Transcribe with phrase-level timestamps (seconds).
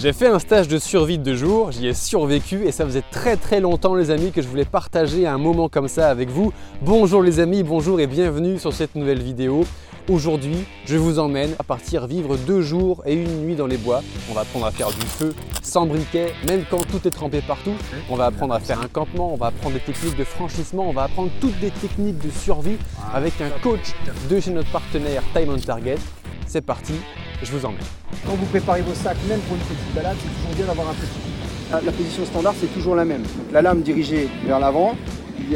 [0.00, 3.02] J'ai fait un stage de survie de deux jours, j'y ai survécu et ça faisait
[3.10, 6.52] très très longtemps les amis que je voulais partager un moment comme ça avec vous.
[6.82, 9.64] Bonjour les amis, bonjour et bienvenue sur cette nouvelle vidéo.
[10.08, 14.02] Aujourd'hui, je vous emmène à partir vivre deux jours et une nuit dans les bois.
[14.30, 15.34] On va apprendre à faire du feu
[15.64, 17.74] sans briquet, même quand tout est trempé partout.
[18.08, 20.92] On va apprendre à faire un campement, on va apprendre des techniques de franchissement, on
[20.92, 22.78] va apprendre toutes des techniques de survie
[23.12, 23.96] avec un coach
[24.30, 25.98] de chez notre partenaire Time on Target.
[26.46, 26.94] C'est parti,
[27.42, 27.78] je vous emmène.
[28.26, 30.94] Quand vous préparez vos sacs, même pour une petite balade, c'est toujours bien d'avoir un
[30.94, 31.30] petit kit.
[31.70, 33.22] La, la position standard, c'est toujours la même.
[33.22, 34.94] Donc, la lame dirigée vers l'avant,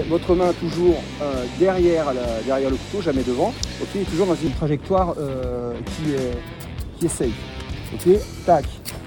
[0.09, 3.53] votre main toujours euh, derrière, la- derrière le couteau, jamais devant.
[3.83, 6.39] Ok, toujours dans une trajectoire euh, qui, est,
[6.99, 7.29] qui est safe.
[7.95, 8.09] Ok,
[8.47, 8.65] tac.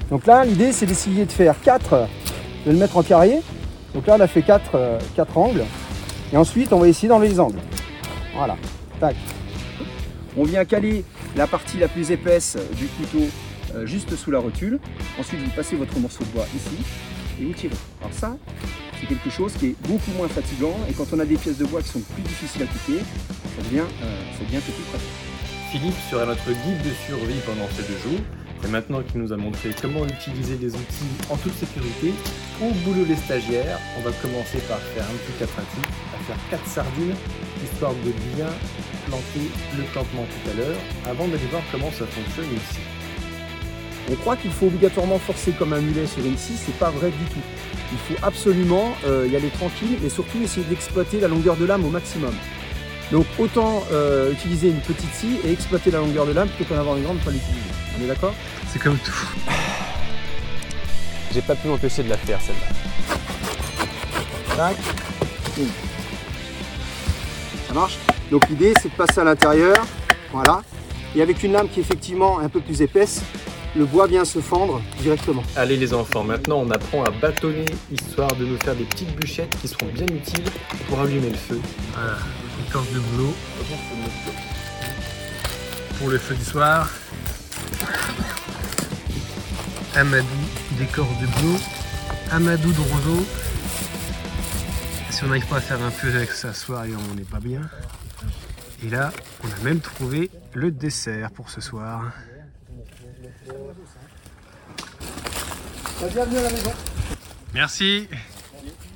[0.10, 2.08] Donc là, l'idée, c'est d'essayer de faire 4,
[2.66, 3.40] de le mettre en carré.
[3.94, 4.78] Donc là, on a fait 4,
[5.36, 5.64] angles.
[6.34, 7.60] Et ensuite, on va essayer d'enlever les angles.
[8.36, 8.56] Voilà,
[9.00, 9.16] tac.
[10.38, 11.04] On vient caler
[11.36, 13.28] la partie la plus épaisse du couteau
[13.76, 14.80] euh, juste sous la rotule.
[15.20, 16.78] Ensuite, vous passez votre morceau de bois ici
[17.40, 17.76] et vous tirez.
[18.02, 18.38] Alors ça,
[19.00, 21.66] c'est quelque chose qui est beaucoup moins fatigant et quand on a des pièces de
[21.66, 25.08] bois qui sont plus difficiles à couper, ça devient, euh, ça devient pratique.
[25.72, 28.22] Philippe sera notre guide de survie pendant ces deux jours.
[28.64, 32.14] Et maintenant qu'il nous a montré comment utiliser les outils en toute sécurité,
[32.60, 36.38] au boulot les stagiaires, on va commencer par faire un petit cas pratique, à faire
[36.50, 37.14] quatre sardines,
[37.64, 38.48] histoire de bien
[39.08, 40.78] planter le campement tout à l'heure,
[41.10, 42.80] avant d'aller voir comment ça fonctionne ici.
[44.12, 47.10] On croit qu'il faut obligatoirement forcer comme un mulet sur une scie, c'est pas vrai
[47.10, 47.42] du tout.
[47.92, 51.86] Il faut absolument euh, y aller tranquille et surtout essayer d'exploiter la longueur de lame
[51.86, 52.34] au maximum.
[53.12, 56.80] Donc autant euh, utiliser une petite scie et exploiter la longueur de lame plutôt qu'en
[56.80, 57.62] avoir une grande pour l'utiliser.
[57.98, 58.34] On est d'accord?
[58.72, 59.30] C'est comme tout.
[61.34, 62.68] J'ai pas pu m'empêcher de la faire celle-là.
[64.56, 64.78] Tac.
[65.56, 65.85] Boum.
[67.76, 67.98] Marche
[68.32, 69.76] Donc l'idée c'est de passer à l'intérieur,
[70.32, 70.64] voilà.
[71.14, 73.22] Et avec une lame qui est effectivement un peu plus épaisse,
[73.76, 75.44] le bois vient se fendre directement.
[75.58, 79.54] Allez les enfants, maintenant on apprend à bâtonner, histoire de nous faire des petites bûchettes
[79.62, 80.46] qui seront bien utiles
[80.88, 81.60] pour allumer le feu.
[81.94, 82.18] Voilà,
[82.66, 83.34] écorce de boulot
[86.00, 86.90] pour le feu du soir.
[89.96, 90.26] Amadou
[90.80, 91.60] d'écorce de boulot.
[92.32, 93.26] Amadou de roseau.
[95.16, 97.40] Si on n'arrive pas à faire un feu avec ça ce soir, on n'est pas
[97.40, 97.62] bien.
[98.86, 99.14] Et là,
[99.46, 102.12] on a même trouvé le dessert pour ce soir.
[106.12, 106.74] Bienvenue à la maison.
[107.54, 108.10] Merci.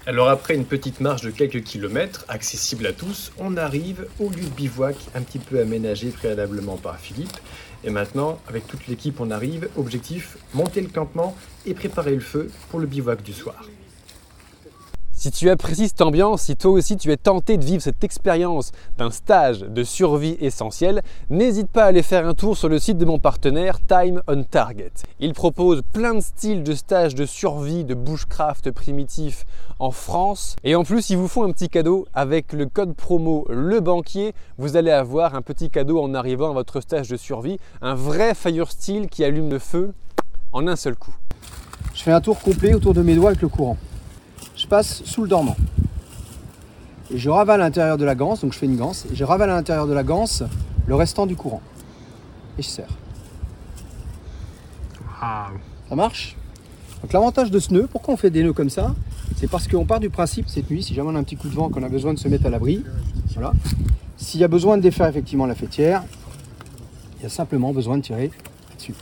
[0.05, 4.43] Alors après une petite marche de quelques kilomètres, accessible à tous, on arrive au lieu
[4.43, 7.37] de bivouac un petit peu aménagé préalablement par Philippe.
[7.85, 9.69] Et maintenant, avec toute l'équipe, on arrive.
[9.77, 13.63] Objectif, monter le campement et préparer le feu pour le bivouac du soir.
[15.19, 18.71] Si tu apprécies cette ambiance, si toi aussi tu es tenté de vivre cette expérience
[18.97, 22.97] d'un stage de survie essentiel, n'hésite pas à aller faire un tour sur le site
[22.97, 24.93] de mon partenaire Time on Target.
[25.19, 29.45] Il propose plein de styles de stages de survie, de bushcraft primitif
[29.79, 30.55] en France.
[30.63, 34.33] Et en plus, ils vous font un petit cadeau avec le code promo Le Banquier.
[34.57, 38.33] Vous allez avoir un petit cadeau en arrivant à votre stage de survie, un vrai
[38.35, 39.93] fire steel qui allume le feu
[40.53, 41.13] en un seul coup.
[41.93, 43.75] Je fais un tour complet autour de mes doigts avec le courant.
[44.59, 45.55] Je passe sous le dormant.
[47.11, 49.23] Et je ravale à l'intérieur de la ganse, donc je fais une ganse, et je
[49.23, 50.43] ravale à l'intérieur de la ganse
[50.85, 51.61] le restant du courant.
[52.57, 52.89] Et je serre.
[55.21, 56.35] Ça marche?
[57.01, 58.93] Donc l'avantage de ce nœud, pourquoi on fait des nœuds comme ça?
[59.37, 61.47] C'est parce qu'on part du principe cette nuit, si jamais on a un petit coup
[61.47, 62.83] de vent, qu'on a besoin de se mettre à l'abri,
[63.35, 63.53] voilà.
[64.17, 66.03] S'il y a besoin de défaire effectivement la fêtière,
[67.17, 68.29] il y a simplement besoin de tirer
[68.69, 68.93] là-dessus.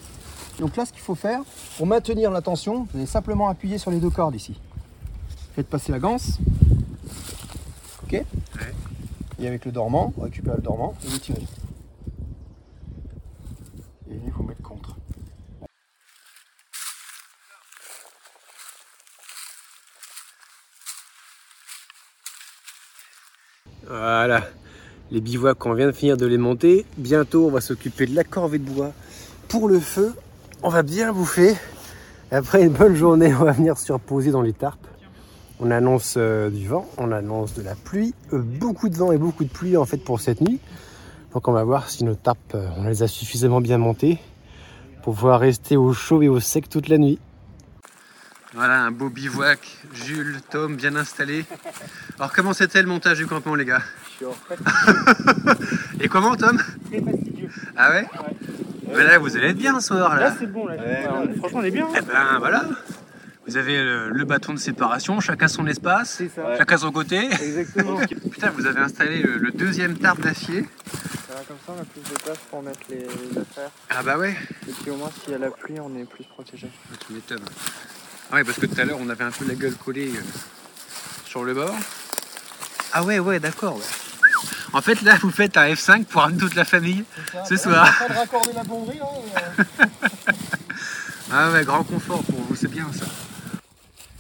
[0.60, 1.42] Donc là, ce qu'il faut faire,
[1.78, 4.60] pour maintenir la tension, vous allez simplement appuyer sur les deux cordes ici.
[5.58, 6.38] Faites passer la ganse.
[8.04, 8.14] Ok
[9.40, 11.48] Et avec le dormant, on récupère le dormant et vous tirez.
[14.08, 14.96] Et il faut mettre contre.
[23.88, 24.48] Voilà,
[25.10, 26.86] les bivouacs, on vient de finir de les monter.
[27.00, 28.92] Bientôt, on va s'occuper de la corvée de bois
[29.48, 30.14] pour le feu.
[30.62, 31.56] On va bien bouffer.
[32.32, 34.87] Et après une bonne journée, on va venir se reposer dans les tarpes.
[35.60, 39.18] On annonce euh, du vent, on annonce de la pluie, euh, beaucoup de vent et
[39.18, 40.60] beaucoup de pluie en fait pour cette nuit.
[41.34, 44.20] Donc on va voir si nos tarpes, euh, on les a suffisamment bien montées
[45.02, 47.18] pour pouvoir rester au chaud et au sec toute la nuit.
[48.54, 49.60] Voilà un beau bivouac,
[49.94, 51.44] Jules, Tom bien installé.
[52.20, 53.82] Alors comment c'était le montage du campement les gars?
[56.00, 56.60] Et comment Tom?
[57.76, 58.08] Ah ouais?
[58.96, 60.36] Mais là vous allez être bien ce soir là.
[60.38, 60.76] c'est bon, là.
[61.40, 61.88] franchement, on est bien.
[61.98, 62.64] Eh ben voilà.
[63.48, 66.58] Vous avez le, le bâton de séparation, chacun son espace, ça.
[66.58, 67.30] chacun son côté.
[67.32, 67.98] Exactement.
[68.32, 70.64] Putain, vous avez installé le, le deuxième tarp d'acier.
[71.48, 73.72] comme ça, on a plus de place pour mettre les, les affaires.
[73.90, 74.36] Ah bah ouais,
[74.68, 76.68] Et puis au moins, s'il y a la pluie, on est plus protégé.
[77.08, 77.46] tu m'étonnes.
[78.32, 80.22] Ah ouais, parce que tout à l'heure, on avait un peu la gueule collée euh,
[81.26, 81.76] sur le bord.
[82.92, 83.78] Ah ouais, ouais, d'accord.
[83.78, 83.84] ouais.
[84.74, 87.06] En fait, là, vous faites un F5 pour amener toute la famille
[87.48, 87.90] ce soir.
[88.10, 89.64] de raccorder la bomberie, hein,
[91.32, 93.06] Ah ouais, grand confort pour vous, c'est bien ça.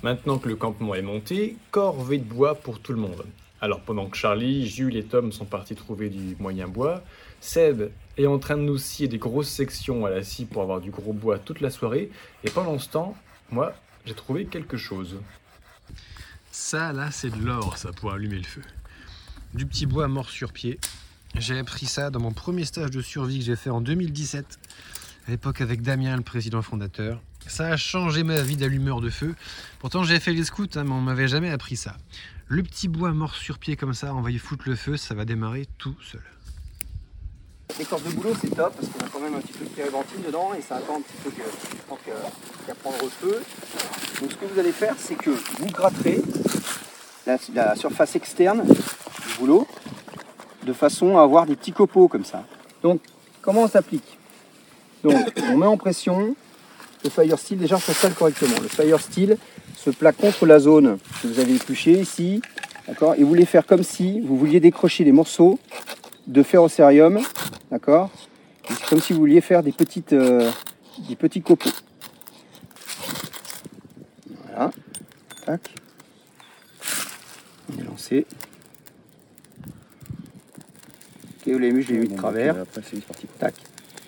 [0.07, 3.25] Maintenant que le campement est monté, corvée de bois pour tout le monde.
[3.59, 7.03] Alors pendant que Charlie, Jules et Tom sont partis trouver du moyen bois,
[7.41, 10.79] Seb est en train de nous scier des grosses sections à la scie pour avoir
[10.79, 12.09] du gros bois toute la soirée.
[12.45, 13.17] Et pendant ce temps,
[13.51, 13.75] moi,
[14.05, 15.17] j'ai trouvé quelque chose.
[16.51, 18.61] Ça, là, c'est de l'or, ça, pour allumer le feu.
[19.55, 20.79] Du petit bois mort sur pied.
[21.35, 24.57] J'ai appris ça dans mon premier stage de survie que j'ai fait en 2017,
[25.27, 27.21] à l'époque avec Damien, le président fondateur.
[27.47, 29.35] Ça a changé ma vie d'allumeur de feu.
[29.79, 31.95] Pourtant, j'ai fait les scouts, hein, mais on m'avait jamais appris ça.
[32.47, 35.15] Le petit bois mort sur pied comme ça, on va y foutre le feu, ça
[35.15, 36.21] va démarrer tout seul.
[37.77, 40.21] L'écorce de boulot, c'est top parce qu'on a quand même un petit peu de térébenthine
[40.25, 43.41] dedans et ça attend un petit peu qu'à prendre feu.
[44.21, 46.21] Donc, ce que vous allez faire, c'est que vous gratterez
[47.25, 49.67] la, la surface externe du boulot
[50.65, 52.45] de façon à avoir des petits copeaux comme ça.
[52.81, 53.01] Donc,
[53.41, 54.17] comment on s'applique?
[55.03, 56.35] Donc, on met en pression
[57.07, 57.57] le fire steel.
[57.57, 58.57] Déjà, s'installe correctement.
[58.61, 59.37] Le fire steel
[59.75, 62.41] se plaque contre la zone que vous avez épluchée ici.
[62.87, 65.59] D'accord Et vous voulez faire comme si vous vouliez décrocher des morceaux
[66.27, 67.19] de ferrocérium
[67.71, 68.09] D'accord
[68.89, 70.51] comme si vous vouliez faire des, petites, euh,
[71.07, 71.69] des petits copeaux.
[74.45, 74.71] Voilà.
[75.45, 75.61] Tac.
[77.71, 78.25] On est lancé.
[81.37, 82.55] Ok, vous l'avez vu, je l'ai mis de travers.
[83.39, 83.53] Tac.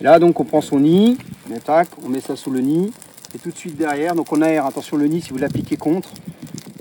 [0.01, 1.17] Là, donc, on prend son nid.
[1.51, 2.91] On, tac, on met ça sous le nid.
[3.35, 4.65] Et tout de suite derrière, donc on aère.
[4.65, 6.09] Attention, le nid, si vous l'appliquez contre,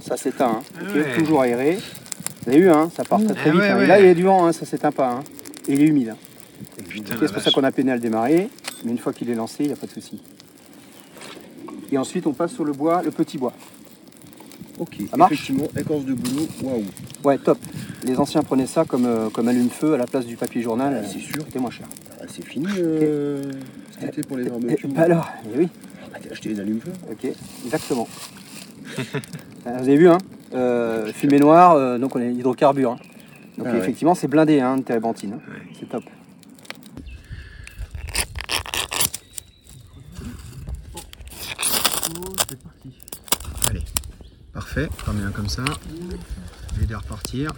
[0.03, 0.61] ça s'éteint.
[0.81, 0.85] hein.
[0.95, 1.15] Ouais.
[1.17, 1.79] Toujours aéré.
[2.45, 3.61] Vous avez vu, hein, ça part très très Eh vite.
[3.61, 3.81] ouais, hein.
[3.83, 5.11] Et là, il y a du vent, hein, ça s'éteint pas.
[5.11, 5.25] hein.
[5.69, 6.15] Et il est humide.
[7.21, 8.49] c'est pour ça qu'on a peiné à le démarrer,
[8.85, 10.23] mais une fois qu'il est lancé, il n'y a pas de souci.
[11.93, 13.53] Et ensuite, on passe sur le bois, le petit bois.
[14.79, 16.83] Ok, Ça marche effectivement, écorce de boulot, waouh.
[17.25, 17.59] Ouais, top.
[18.05, 21.03] Les anciens prenaient ça comme, euh, comme allume-feu à la place du papier journal, euh,
[21.05, 21.43] c'est sûr.
[21.45, 21.87] c'était moins cher.
[22.21, 23.43] Ah, c'est fini euh,
[24.03, 24.87] été pour les Et, barbecues.
[24.89, 25.69] bah alors, eh oui,
[26.15, 27.33] Ah, t'as acheté les allumes-feu ok,
[27.65, 28.07] exactement.
[28.99, 29.03] Euh,
[29.65, 30.19] Vous avez vu, hein
[30.55, 32.93] euh, Fumée noire, donc on est hydrocarbures.
[32.93, 32.99] hein.
[33.59, 33.79] Donc Ah ouais.
[33.79, 35.35] effectivement, c'est blindé hein, de térébenthine.
[35.35, 35.53] hein.
[35.79, 36.05] C'est top.
[44.53, 45.65] Parfait, pas bien comme ça.
[46.75, 47.53] Je vais les repartir.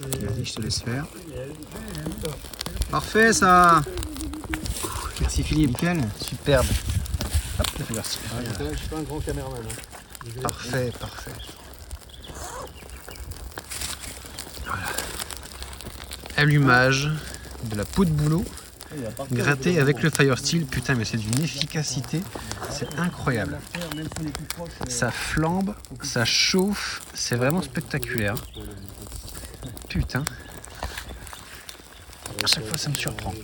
[0.00, 1.06] Vas-y, je te laisse faire.
[2.90, 3.82] Parfait ça
[5.20, 5.70] Merci Philippe.
[5.70, 6.00] Nickel.
[6.20, 6.66] Superbe.
[7.58, 8.04] Hop, vert.
[8.04, 9.62] Je suis pas un grand caméraman.
[10.42, 11.30] Parfait, parfait.
[14.64, 14.82] Voilà.
[16.36, 17.10] Allumage
[17.64, 18.44] de la peau de boulot
[19.32, 20.66] grattée avec le fire steel.
[20.66, 22.22] Putain, mais c'est d'une efficacité.
[22.70, 22.88] C'est
[23.28, 23.58] incroyable.
[24.88, 27.02] Ça flambe, ça chauffe.
[27.14, 28.34] C'est vraiment spectaculaire.
[29.88, 30.24] Putain.
[32.42, 33.34] À chaque fois, ça me surprend.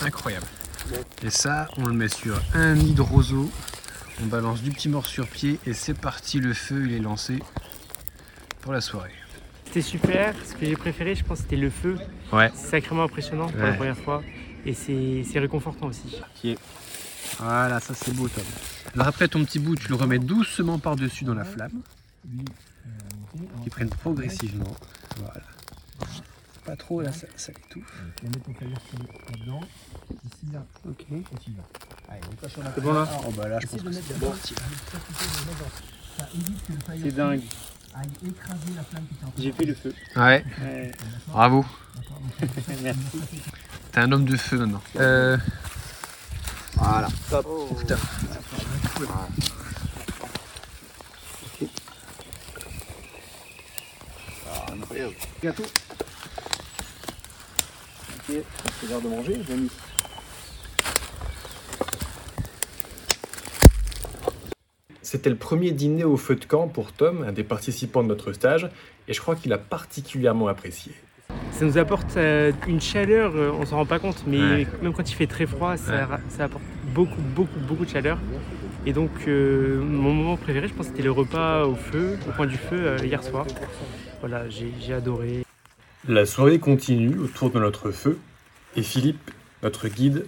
[0.00, 0.46] Incroyable.
[1.22, 3.50] Et ça, on le met sur un nid de roseau.
[4.22, 7.38] On balance du petit mort sur pied et c'est parti, le feu il est lancé
[8.60, 9.12] pour la soirée.
[9.64, 10.34] C'était super.
[10.44, 11.96] Ce que j'ai préféré, je pense, c'était le feu.
[12.32, 12.50] Ouais.
[12.54, 14.22] C'est sacrément impressionnant pour la première fois.
[14.66, 16.20] Et c'est c'est réconfortant aussi.
[17.38, 18.44] Voilà, ça c'est beau Tom.
[18.94, 21.80] Alors après ton petit bout, tu le remets doucement par-dessus dans la flamme.
[23.62, 24.74] Qui prennent progressivement.
[25.18, 25.40] Voilà.
[26.64, 28.02] Pas trop là, ça, ça étouffe.
[30.88, 31.06] Ok.
[32.74, 34.32] C'est bon là Oh bah là je pense que c'est bon.
[37.02, 37.42] C'est dingue.
[39.38, 39.94] J'ai fait le feu.
[40.16, 40.92] Ouais, Ouais.
[41.28, 41.64] bravo.
[42.82, 43.00] Merci.
[43.92, 44.82] T'es un homme de feu maintenant.
[44.96, 45.36] Euh,
[46.80, 47.08] Voilà.
[47.78, 47.98] putain.
[55.42, 55.62] Gâteau.
[55.62, 55.68] Ok,
[58.28, 59.70] c'est l'heure de manger, j'ai mis.
[65.02, 68.32] C'était le premier dîner au feu de camp pour Tom, un des participants de notre
[68.32, 68.70] stage,
[69.06, 70.94] et je crois qu'il a particulièrement apprécié.
[71.60, 74.66] Ça nous apporte euh, une chaleur, euh, on s'en rend pas compte, mais Ouais.
[74.80, 76.04] même quand il fait très froid, ça, Ouais.
[76.04, 76.64] ra- ça apporte
[76.94, 78.16] beaucoup, beaucoup, beaucoup de chaleur.
[78.86, 82.46] Et donc, euh, mon moment préféré, je pense, c'était le repas au feu, au coin
[82.46, 83.44] du feu, euh, hier soir.
[84.20, 85.44] Voilà, j'ai adoré.
[86.08, 88.18] La soirée continue autour de notre feu,
[88.74, 89.30] et Philippe,
[89.62, 90.24] notre guide,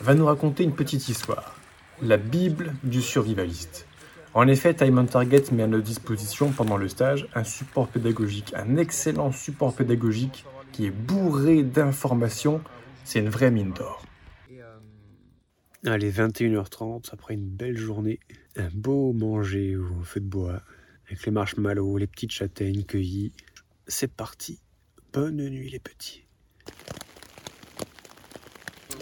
[0.00, 1.56] va nous raconter une petite histoire,
[2.00, 3.86] la Bible du survivaliste.
[4.34, 8.52] En effet, Time on Target met à notre disposition pendant le stage un support pédagogique,
[8.54, 12.60] un excellent support pédagogique qui est bourré d'informations.
[13.04, 14.04] C'est une vraie mine d'or.
[15.86, 18.20] Allez, 21h30, après une belle journée,
[18.56, 20.62] un beau manger au feu de bois,
[21.06, 23.32] avec les marshmallows, les petites châtaignes cueillies.
[23.86, 24.60] C'est parti.
[25.14, 26.24] Bonne nuit les petits.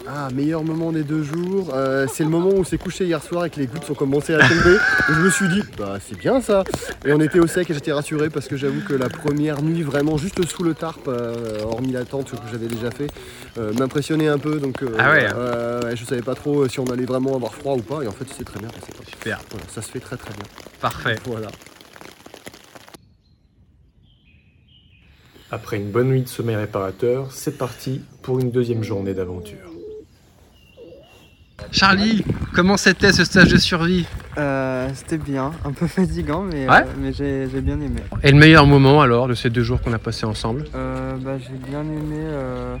[0.07, 3.21] Ah, meilleur moment des deux jours, euh, c'est le moment où on s'est couché hier
[3.21, 4.75] soir et que les gouttes ont commencé à tomber.
[5.09, 6.63] Et je me suis dit, bah c'est bien ça.
[7.05, 9.83] Et on était au sec et j'étais rassuré parce que j'avoue que la première nuit,
[9.83, 13.07] vraiment juste sous le tarp, euh, hormis la tente que j'avais déjà fait,
[13.59, 14.59] euh, m'impressionnait un peu.
[14.59, 15.33] Donc euh, Ah ouais, hein.
[15.37, 18.01] euh, ouais, je savais pas trop si on allait vraiment avoir froid ou pas.
[18.01, 18.91] Et en fait, c'est très bien passé.
[19.11, 20.43] Super, Voilà, ça se fait très très bien.
[20.81, 21.17] parfait.
[21.25, 21.49] Voilà.
[25.51, 29.68] Après une bonne nuit de sommeil réparateur, c'est parti pour une deuxième journée d'aventure.
[31.83, 34.05] Charlie, comment c'était ce stage de survie
[34.37, 38.01] Euh, C'était bien, un peu fatigant, mais, Ouais euh, mais j'ai j'ai bien aimé.
[38.21, 41.37] Et le meilleur moment alors de ces deux jours qu'on a passés ensemble Euh, bah,
[41.39, 42.75] j'ai bien aimé euh,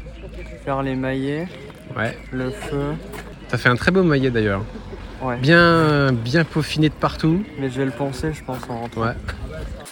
[0.65, 1.47] faire les maillets,
[1.95, 2.17] Ouais.
[2.33, 2.91] le feu,
[3.47, 4.63] T'as fait un très beau maillet d'ailleurs.
[5.23, 5.37] ouais.
[5.37, 7.41] Bien, bien peaufiné de partout.
[7.57, 9.01] Mais je vais le penser, je pense, en rentrant.
[9.03, 9.13] Ouais.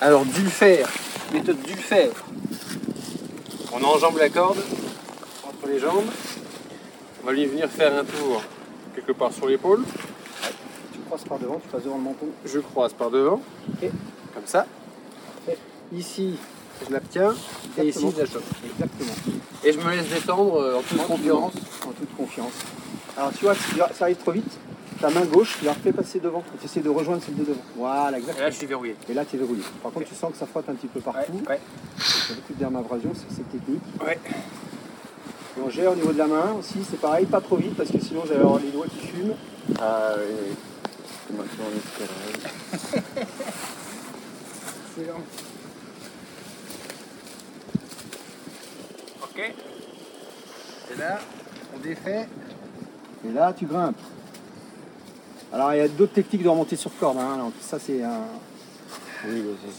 [0.02, 0.86] Alors, faire,
[1.34, 2.10] méthode le faire.
[3.72, 4.58] On enjambe la corde
[5.48, 6.10] entre les jambes.
[7.24, 8.44] On va lui venir faire un tour
[8.98, 9.84] quelque part sur l'épaule.
[10.94, 12.28] Tu croises par devant, tu passes devant le menton.
[12.46, 13.42] Je croise par devant.
[13.82, 13.90] Et
[14.34, 14.66] comme ça.
[15.48, 15.56] Et
[15.96, 16.36] ici,
[16.88, 17.34] je la tiens.
[17.78, 18.12] Et ici, Exactement.
[18.16, 18.44] je la chope.
[18.66, 19.14] Exactement.
[19.64, 21.54] Et je me laisse détendre euh, en toute confiance.
[21.88, 22.54] En toute confiance.
[23.16, 24.52] Alors tu vois, si ça arrive trop vite,
[25.00, 26.44] ta main gauche, tu la refais passer devant.
[26.56, 27.62] Et tu essaies de rejoindre celle de devant.
[27.76, 28.46] Voilà, Et exactement.
[28.46, 28.96] là, je suis verrouillé.
[29.10, 29.64] Et là, tu es verrouillé.
[29.84, 31.34] Par contre, tu sens que ça frotte un petit peu partout.
[31.48, 31.60] ouais.
[32.30, 33.82] Y a beaucoup dermabrasion, c'est cette technique.
[34.06, 34.20] Ouais.
[35.58, 37.90] Et on gère au niveau de la main aussi, c'est pareil, pas trop vite parce
[37.90, 39.34] que sinon j'allais avoir les doigts qui fument.
[39.82, 40.56] Ah oui,
[41.36, 43.02] Maintenant on est
[45.00, 45.22] Excellent.
[49.24, 49.40] Ok.
[50.92, 51.20] Et là,
[51.76, 52.28] on défait.
[53.28, 53.96] Et là, tu grimpes.
[55.52, 57.18] Alors, il y a d'autres techniques de remonter sur corde.
[57.18, 57.38] hein.
[57.38, 58.22] Donc, ça, c'est un...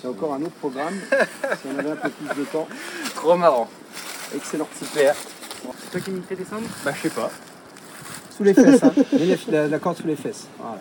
[0.00, 0.94] c'est encore un autre programme.
[1.60, 2.68] si on avait un peu plus de temps.
[3.14, 3.68] Trop marrant.
[4.34, 4.68] Excellent.
[4.78, 5.14] Super.
[5.80, 7.30] C'est toi qui me fais descendre Bah, je sais pas.
[8.36, 8.82] Sous les fesses.
[8.82, 8.92] Hein.
[9.70, 10.46] La, corde sous les fesses.
[10.58, 10.78] Voilà.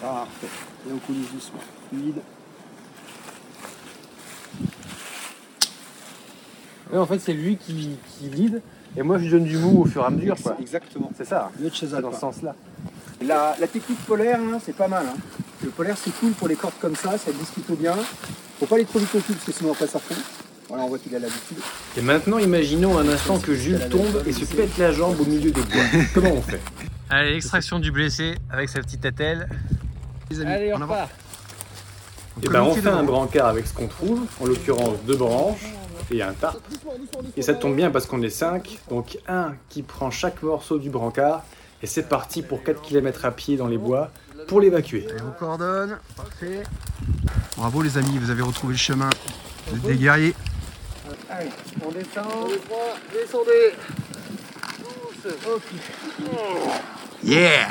[0.00, 0.46] Parfait.
[0.88, 1.60] Et on coulisse doucement.
[1.88, 2.20] Fluide.
[6.92, 8.62] Ouais, en fait, c'est lui qui, qui lead.
[8.96, 10.36] Et moi, je lui donne du mou au fur et à mesure.
[10.40, 10.56] quoi.
[10.60, 11.10] Exactement.
[11.16, 11.50] C'est ça.
[11.58, 12.54] Mieux de chez C'est dans ce sens-là.
[13.22, 15.06] La, la technique polaire, hein, c'est pas mal.
[15.08, 15.16] hein.
[15.62, 17.94] Le polaire, c'est cool pour les cordes comme ça, ça glisse plutôt bien.
[18.60, 20.14] Faut pas aller trop vite au cul parce que sinon après ça fond.
[20.74, 21.58] Voilà, on voit qu'il a l'habitude.
[21.96, 25.52] Et maintenant, imaginons un instant que Jules tombe et se pète la jambe au milieu
[25.52, 25.84] des bois.
[26.14, 26.60] Comment on fait?
[27.08, 29.48] Allez, extraction du blessé avec sa petite attelle.
[30.32, 30.94] Les amis, Allez, on en avant.
[30.94, 31.10] repart.
[32.42, 35.64] Et ben, on fait un brancard avec ce qu'on trouve, en l'occurrence deux branches
[36.10, 36.58] et un tarp.
[37.36, 40.90] Et ça tombe bien parce qu'on est 5, donc un qui prend chaque morceau du
[40.90, 41.44] brancard.
[41.84, 44.10] Et c'est parti pour 4 km à pied dans les bois
[44.48, 45.06] pour l'évacuer.
[45.08, 45.98] Allez, on coordonne.
[46.16, 46.64] Parfait.
[47.56, 49.10] Bravo les amis, vous avez retrouvé le chemin.
[49.84, 50.34] Des guerriers.
[51.36, 51.50] Allez,
[51.84, 52.50] on descend.
[53.12, 53.74] Descendez.
[57.24, 57.68] Yeah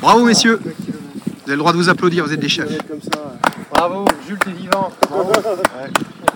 [0.00, 0.70] Bravo messieurs Vous
[1.46, 2.70] avez le droit de vous applaudir, vous êtes des chefs.
[3.72, 4.90] Bravo, Jules, t'es vivant.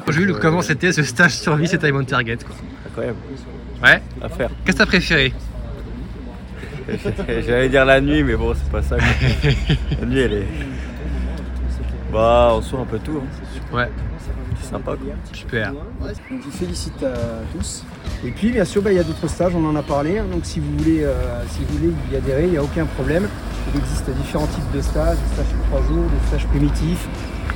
[0.08, 2.56] Jules, comment c'était ce stage survie, c'est Time on Target quoi
[2.86, 3.18] Incroyable
[3.82, 4.50] Ouais à faire.
[4.64, 5.32] Qu'est-ce que t'as préféré
[7.46, 8.96] J'allais dire la nuit, mais bon, c'est pas ça.
[8.96, 9.06] quoi.
[10.00, 10.46] la nuit, elle est.
[12.12, 13.22] Bah, on sort un peu tout.
[13.22, 13.74] hein.
[13.74, 13.88] Ouais,
[14.64, 15.14] sympa quoi.
[15.32, 15.72] super.
[15.72, 15.82] Donc
[16.30, 17.14] je vous félicite à
[17.56, 17.84] tous.
[18.24, 20.18] Et puis bien sûr, bah, il y a d'autres stages, on en a parlé.
[20.18, 20.24] hein.
[20.32, 21.14] donc si vous voulez, euh,
[21.50, 23.28] si vous voulez y adhérer, il n'y a aucun problème.
[23.74, 27.06] Il existe différents types de stages, des stages de 3 jours, des stages primitifs.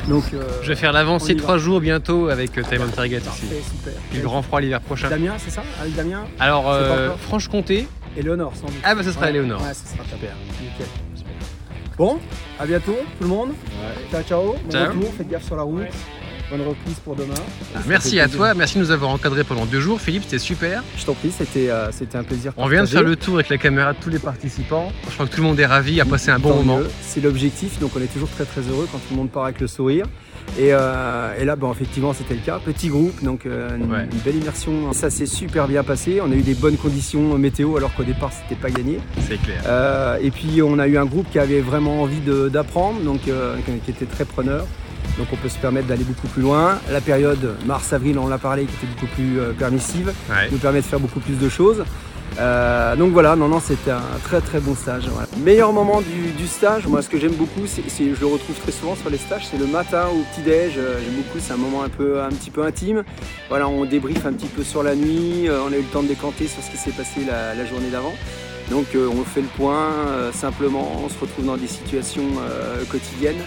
[0.08, 1.46] Donc, euh, Je vais faire l'avancée y de va.
[1.48, 3.92] 3 jours bientôt avec euh, Time on Target super.
[4.10, 5.10] Puis le grand froid l'hiver prochain.
[5.10, 5.62] Damien, c'est ça?
[5.82, 6.24] Avec Damien?
[6.40, 7.86] Alors, euh, Franche-Comté.
[8.16, 8.76] et Léonore, sans doute.
[8.84, 9.32] Ah, bah ce sera Ouais.
[9.32, 9.60] Léonore.
[9.60, 10.30] Ouais, ce sera super.
[10.62, 10.86] Nickel.
[11.98, 12.18] Bon,
[12.58, 13.50] à bientôt tout le monde.
[14.10, 14.52] Ciao, ciao.
[14.64, 14.86] Bon Ciao.
[14.92, 15.82] retour, faites gaffe sur la route.
[16.50, 17.34] Bonne reprise pour demain.
[17.76, 20.00] Ah, Merci à toi, merci de nous avoir encadrés pendant deux jours.
[20.00, 20.82] Philippe, c'était super.
[20.96, 22.52] Je t'en prie, c'était euh, un plaisir.
[22.56, 24.90] On vient de faire le tour avec la caméra de tous les participants.
[25.08, 26.80] Je crois que tout le monde est ravi, a passé un bon moment.
[27.02, 29.60] C'est l'objectif, donc on est toujours très très heureux quand tout le monde part avec
[29.60, 30.06] le sourire.
[30.58, 32.58] Et, euh, et là, bon, effectivement, c'était le cas.
[32.64, 34.08] Petit groupe, donc euh, une, Ouais.
[34.10, 34.94] une belle immersion.
[34.94, 36.20] Ça s'est super bien passé.
[36.24, 39.00] On a eu des bonnes conditions météo, alors qu'au départ, c'était pas gagné.
[39.28, 40.16] C'est clair.
[40.22, 43.20] Et puis, on a eu un groupe qui avait vraiment envie d'apprendre, donc
[43.84, 44.66] qui était très preneur.
[45.16, 46.78] Donc, on peut se permettre d'aller beaucoup plus loin.
[46.90, 50.48] La période mars-avril, on l'a parlé, qui était beaucoup plus euh, permissive Ouais.
[50.50, 51.84] nous permet de faire beaucoup plus de choses.
[52.38, 55.04] Euh, donc voilà, non, non, c'était un très très bon stage.
[55.08, 55.26] voilà.
[55.38, 58.70] Meilleur moment du, du stage, moi ce que j'aime beaucoup, c'est, je le retrouve très
[58.70, 60.74] souvent sur les stages, c'est le matin au petit-déj.
[60.76, 63.02] Euh, J'aime beaucoup, c'est un moment un, peu, un petit peu intime.
[63.48, 66.08] Voilà, on débriefe un petit peu sur la nuit, on a eu le temps de
[66.08, 68.14] décanter sur ce qui s'est passé la, la journée d'avant.
[68.70, 72.22] Donc euh, on fait le point euh, simplement, on se retrouve dans des situations
[72.90, 73.40] quotidiennes.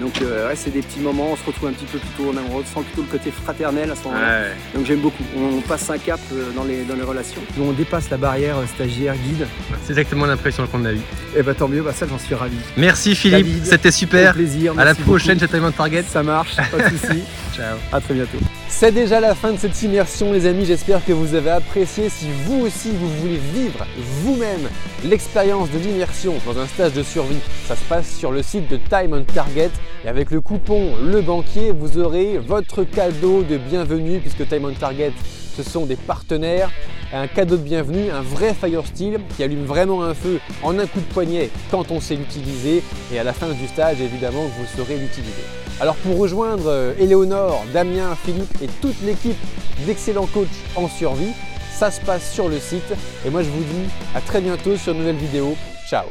[0.00, 2.56] Donc euh, ouais, c'est des petits moments, on se retrouve un petit peu plutôt, on
[2.56, 4.42] ressent plutôt le côté fraternel à ce moment-là.
[4.74, 5.24] Donc j'aime beaucoup.
[5.36, 7.40] On passe un cap euh, dans les, dans les relations.
[7.58, 9.46] On dépasse la barrière euh, stagiaire-guide.
[9.84, 11.00] C'est exactement l'impression qu'on a eue.
[11.36, 12.56] Et bah tant mieux, bah ça j'en suis ravi.
[12.76, 14.34] Merci Philippe, c'était Au super.
[14.34, 14.74] plaisir.
[14.78, 15.52] À la prochaine beaucoup.
[15.52, 16.04] chez Time on Target.
[16.06, 17.22] Ça marche, pas de soucis.
[17.56, 17.76] Ciao.
[17.90, 18.38] À très bientôt.
[18.68, 22.08] C'est déjà la fin de cette immersion les amis, j'espère que vous avez apprécié.
[22.10, 23.86] Si vous aussi vous voulez vivre
[24.22, 24.68] vous-même
[25.04, 28.76] l'expérience de l'immersion dans un stage de survie, ça se passe sur le site de
[28.76, 29.70] Time on Target
[30.04, 34.74] et avec le coupon Le Banquier, vous aurez votre cadeau de bienvenue puisque Time on
[34.74, 35.12] Target
[35.56, 36.70] ce sont des partenaires,
[37.14, 40.86] un cadeau de bienvenue, un vrai Fire Steel qui allume vraiment un feu en un
[40.86, 44.66] coup de poignet quand on sait l'utiliser et à la fin du stage évidemment vous
[44.76, 45.65] saurez l'utiliser.
[45.78, 49.36] Alors pour rejoindre euh, Éléonore, Damien, Philippe et toute l'équipe
[49.84, 51.32] d'excellents coachs en survie,
[51.70, 52.94] ça se passe sur le site.
[53.26, 55.54] Et moi je vous dis à très bientôt sur une nouvelle vidéo.
[55.86, 56.06] Ciao